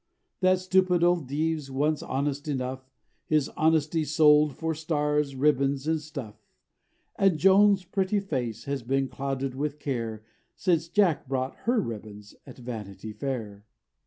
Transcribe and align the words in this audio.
That 0.39 0.57
stupid 0.57 1.03
old 1.03 1.27
Dives, 1.27 1.69
once 1.69 2.01
honest 2.01 2.47
enough, 2.47 2.89
His 3.27 3.49
honesty 3.49 4.03
sold 4.03 4.55
for 4.57 4.73
Stars, 4.73 5.35
Ribbons, 5.35 5.85
and 5.85 6.01
Stuff; 6.01 6.37
And 7.17 7.37
Joan's 7.37 7.85
pretty 7.85 8.19
face 8.19 8.63
has 8.63 8.81
been 8.81 9.07
clouded 9.09 9.53
with 9.53 9.77
care 9.77 10.23
Since 10.55 10.87
Jack 10.87 11.27
bought 11.27 11.55
her 11.65 11.79
ribbons 11.79 12.33
at 12.47 12.57
Vanity 12.57 13.13
Fair. 13.13 13.67